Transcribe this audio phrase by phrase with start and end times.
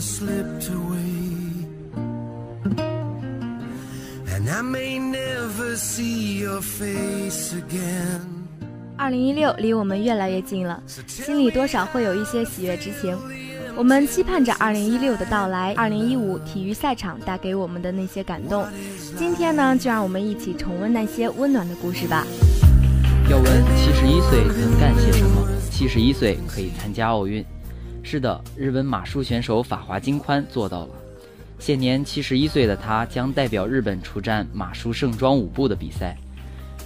[0.00, 0.98] slipped away.
[4.34, 8.20] And I may never see your face again.
[8.96, 13.18] 二零一六离我们越来越近了，心里多少会有一些喜悦之情。
[13.76, 18.66] 我们期盼着二零一六的到来，二零一五体育赛场带给我们的那些感动。
[19.16, 22.26] 今天呢，就让我们一起重温那些温暖的故事吧。
[23.30, 25.48] 要问七十一岁能干些什么？
[25.70, 27.44] 七十一岁可以参加奥运。
[28.02, 30.88] 是的，日本马术选手法华金宽做到了。
[31.58, 36.16] 现年七十一岁的他将代表日本出战马术盛装舞步的比赛。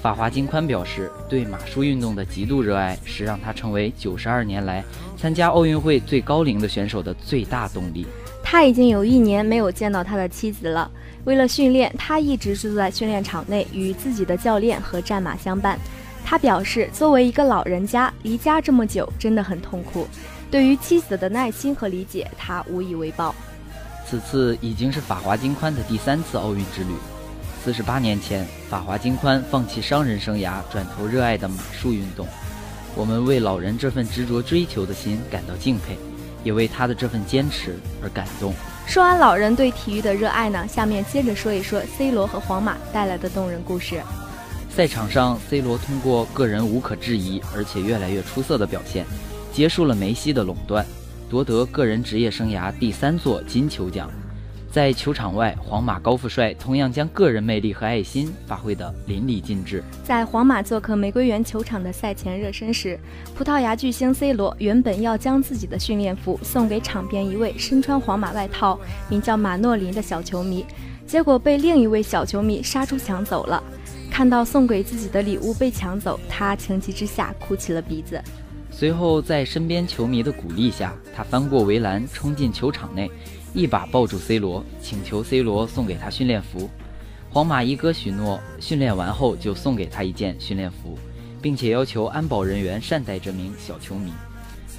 [0.02, 4.84] 法华金宽表示，对马术运动的极度热爱是让他成为九十二年来
[5.16, 8.06] 参加奥运会最高龄的选手的最大动力。
[8.42, 10.90] 他已经有一年没有见到他的妻子了。
[11.24, 15.78] 为了训练，他一直住在训练场内，与自己的教练和战马相伴。
[16.22, 20.06] 他表示，作为一个老人家，离家这么久真的很痛苦。
[20.54, 23.34] 对于妻子的耐心和理解，他无以为报。
[24.08, 26.94] 此次已经是法华金宽的第三次奥运之旅。
[27.64, 32.24] 四十八年前，法华金宽放弃商人生涯，转投热爱的马术运动。
[32.94, 35.98] 我们为老人这份执着追求的心感到敬佩，
[36.44, 38.54] 也为他的这份坚持而感动。
[38.86, 44.00] 说完老人对体育的热爱呢，下面接着说一说 C 罗和皇马带来的动人故事。
[44.70, 49.04] 赛场上，C 罗通过个人无可置疑而且越来越出色的表现，
[49.54, 50.84] 结束了梅西的垄断，
[51.30, 54.10] 夺得个人职业生涯第三座金球奖。
[54.68, 59.80] 在球场外，皇马高富帅同样将个人魅力和爱心发挥得淋漓尽致。
[60.02, 62.98] 在皇马做客玫瑰园球场的赛前热身时，
[63.36, 68.76] 葡萄牙巨星 C 罗原本要将自己的训练服送给场边一位身穿皇马外套、
[69.08, 70.66] 名叫马诺林的小球迷，
[71.06, 73.62] 结果被另一位小球迷杀出抢走了。
[74.10, 78.20] 看到送给自己的礼物被抢走，他情急之下哭起了鼻子。
[78.76, 83.08] 随后，在身边球迷的鼓励下，他翻过围栏，冲进球场内。
[83.54, 86.68] 一把抱住 C 罗，请求 C 罗送给他训练服。
[87.30, 90.98] 皇马一哥许诺，训练完后就送给他一件训练服，
[91.40, 94.12] 并且要求安保人员善待这名小球迷。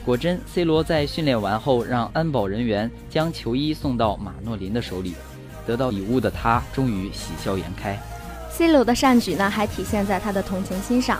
[0.03, 5.15] 果真，C 罗在训练完后让安保人员将球衣送到马诺林的手里。
[5.65, 7.97] 得到礼物的他终于喜笑颜开。
[8.51, 11.17] C 罗的善举呢，还体现在他的同情心上。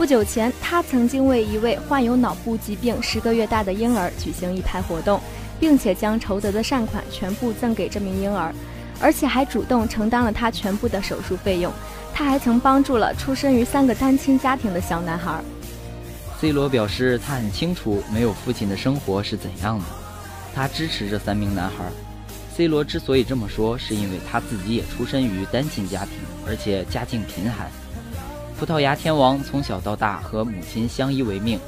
[0.00, 5.20] 不久前，他曾经为一位患有脑部疾病十个月大的婴儿举行一排活动。
[5.60, 8.50] 并且将筹得的善款全部赠给这名婴儿，
[8.98, 11.70] 而且还主动承担了他全部的手术费用。
[12.14, 15.38] 他还曾帮助了出身于三个单亲家庭的小男孩。
[16.40, 19.84] C 罗表示，他很清楚没有父亲的生活是怎样的，
[20.54, 21.84] 他支持这三名男孩。
[22.56, 26.14] C 罗之所以这么说，是因为他自己也出身于单亲家庭，
[26.46, 27.70] 而且家境贫寒。
[28.60, 31.58] 葡萄牙天王从小到大和母亲相依为命。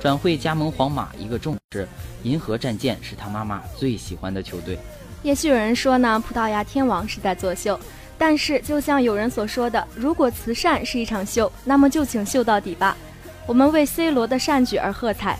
[0.00, 1.88] 转会加盟皇马，一个重视
[2.22, 4.78] 银河战舰是他妈妈最喜欢的球队。
[5.24, 7.76] 也许有人说呢，葡萄牙天王是在作秀，
[8.16, 12.96] 但是就像有人所说的，如果慈善是一场秀，那么就请秀到底吧。
[13.44, 15.36] 我们为 C 罗的善举而喝彩，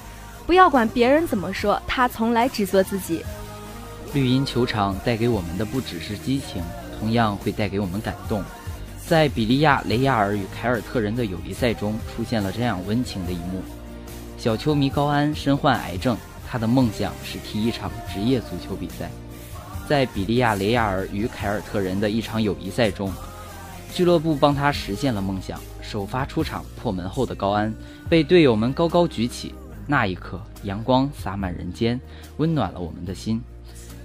[0.49, 3.25] 不要管别人怎么说，他从来只做自己。
[4.13, 6.61] 绿茵球场带给我们的不只是激情，
[6.99, 8.43] 同样会带给我们感动。
[9.09, 13.63] 在比利亚雷亚尔与凯尔特人的友谊赛中，出现了这样温情的一幕。
[14.37, 16.15] 小球迷高安身患癌症，
[16.47, 19.09] 他的梦想是踢一场职业足球比赛。
[19.89, 23.11] 在比利亚雷亚尔与凯尔特人的一场友谊赛中，
[23.95, 25.59] 俱乐部帮他实现了梦想。
[25.81, 27.73] 首发出场破门后的高安
[28.11, 29.55] 被队友们高高举起，
[29.87, 31.99] 那一刻阳光洒满人间，
[32.37, 33.41] 温暖了我们的心。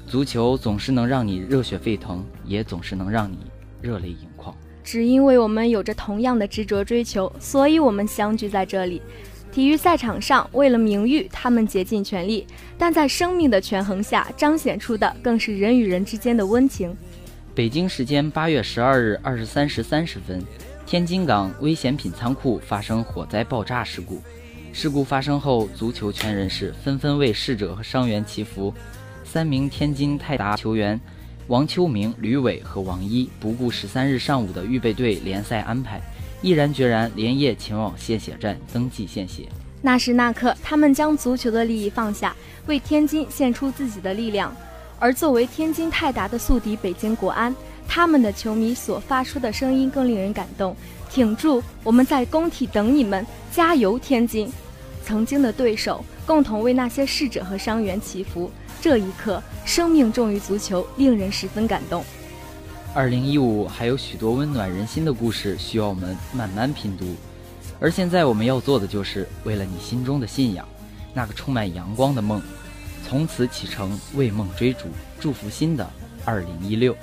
[0.08, 3.38] 足球总是能让你热血沸腾，也总是能让你
[3.82, 4.56] 热泪盈眶。
[4.84, 9.02] 只因为我们有着同样的执着追求，所以我们相聚在这里。
[9.52, 12.44] 体育赛场上，为了名誉，他们竭尽全力；
[12.78, 16.96] 但在生命的权衡下，彰显出的更是人与人之间的温情。
[17.54, 20.44] 北京时间八月十二日二十三时三十分，
[20.88, 24.20] 天津港危险品仓库发生火灾爆炸事故。
[24.72, 28.74] 事故发生后，足球圈人士纷纷为逝者和伤员祈福。
[29.24, 31.00] 三名天津泰达球员
[31.48, 36.02] 王秋明、吕伟和王一不顾十三日上午的预备队联赛安排。
[36.42, 39.48] 毅然决然连夜前往献血站登记献血。
[39.82, 42.36] 那时那刻，他们将足球的利益放下，
[42.68, 44.54] 为天津献出自己的力量。
[45.00, 47.54] 而作为天津泰达的宿敌北京国安，
[47.88, 50.76] 他们的球迷所发出的声音更令人感动
[51.10, 54.50] ：“挺住，我们在工体等你们，加油，天津！”
[55.04, 58.50] 曾经的对手共同为那些逝者和伤员祈福。
[58.84, 62.04] 这一刻，生命重于足球，令人十分感动。
[62.94, 67.16] 二零一五还有许多温暖人心的故事需要我们慢慢品读，
[67.80, 70.68] 而现在我们要做的就是为了你心中的信仰，
[71.14, 72.42] 那个充满阳光的梦，
[73.08, 75.90] 从此启程为梦追逐，祝福新的
[76.26, 76.94] 二零一六。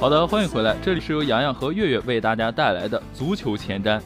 [0.00, 4.00] 好的，欢迎回来，这里是由洋洋和月月为大家带来的足球前瞻。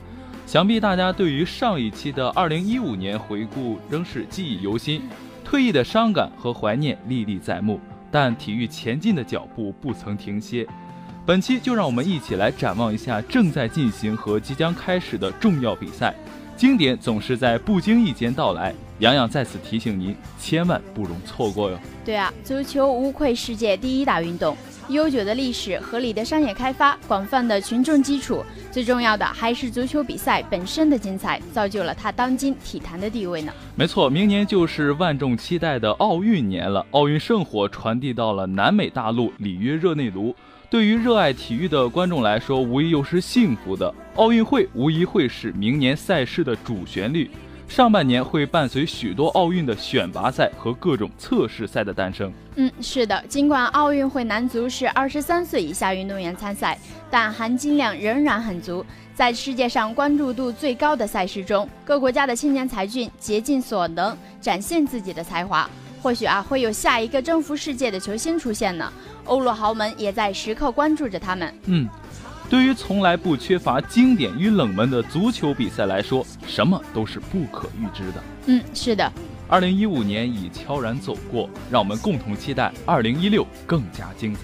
[0.45, 5.03] 想必大家对于上一期的2015年回顾仍是记忆犹新，
[5.45, 7.79] 退役的伤感和怀念历历在目，
[8.11, 10.67] 但体育前进的脚步不曾停歇。
[11.25, 16.13] 本期就让我们一起来展望一下正在进行和即将开始的重要比赛。
[16.57, 21.79] 经典总是在不经意间到来，洋洋在此提醒您，千万不容错过哟。
[22.05, 24.57] 对啊，足球无愧世界第一大运动。
[24.89, 33.51] 悠久的历史、合理的商业开发、广泛的群众基础，最重要的还是足球比赛本身的精彩，造就了它当今体坛的地位呢。
[33.75, 40.37] 没错，明年就是万众期待的奥运年了，奥运圣火传递到了南美大陆里约热内卢，
[40.69, 43.93] 对于热爱体育的观众来说，无疑又是幸福的。
[44.17, 47.31] 奥运会无疑会是明年赛事的主旋律。
[47.75, 52.33] 上半年会伴随许多奥运的选拔赛和各种测试赛的诞生。
[52.55, 56.79] 嗯，是的，尽管奥运会男足是二十三岁以下运动员参赛，
[57.11, 58.87] 但含金量仍然很足。
[59.17, 65.69] 在世界上关注度最高的赛事中，各国家的青年才俊竭尽所能展现自己的才华，
[66.01, 68.93] 或许啊会有下一个征服世界的球星出现呢。
[69.25, 71.53] 欧陆豪门也在时刻关注着他们。
[71.65, 71.89] 嗯。
[72.55, 78.23] 对于从来不缺乏经典与冷门的足球比赛来说，什么都是不可预知的。
[78.47, 79.13] 嗯，是的。
[79.49, 84.41] 二零一五年已悄然走过，让我们共同期待二零一六更加精彩。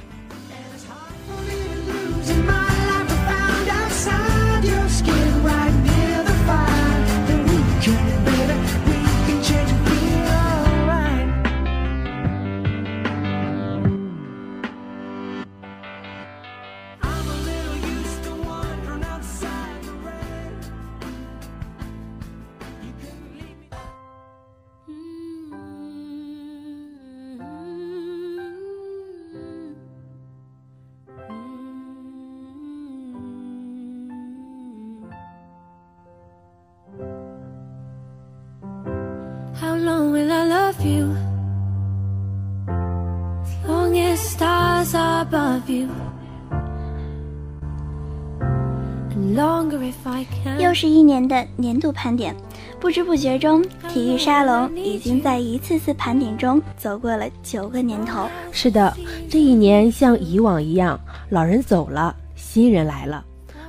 [50.59, 52.35] 又是一年的年度盘点，
[52.81, 58.27] 不知不觉中，体育沙龙已经在一次次盘点中走过了九个年头。
[58.51, 58.97] 是的，
[59.29, 63.23] 这一年像以往一样，老人走了，新人来了，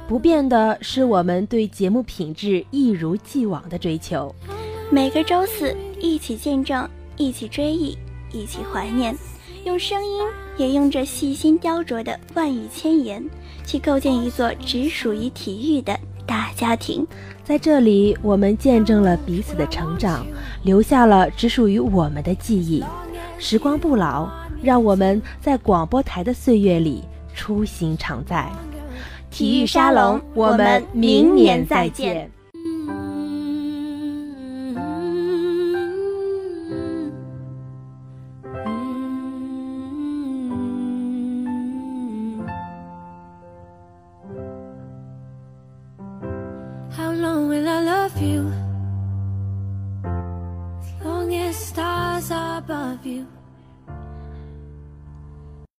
[0.07, 4.33] 不变的是我们对节目品质一如既往的追求。
[4.89, 6.88] 每个周四，一起见证，
[7.18, 7.98] 一起追忆，
[8.32, 9.15] 一起怀念，
[9.63, 10.25] 用声音，
[10.58, 13.24] 也用这细心雕琢的万语千言，
[13.65, 17.06] 去构建一座只属于体育的大家庭。
[17.44, 20.25] 在这里，我们见证了彼此的成长，
[20.63, 22.84] 留下了只属于我们的记忆。
[23.38, 24.30] 时光不老，
[24.62, 27.03] 让我们在广播台的岁月里
[27.34, 28.50] 初心常在。
[29.30, 32.30] 体育沙龙，我们明年再见。